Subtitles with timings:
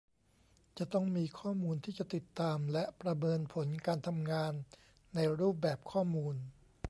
[0.77, 4.53] จะต้องมีข้อมูลที่จะติดตามและประเมินผลการทำงาน
[5.15, 6.35] ในรูปแบบข้อมูล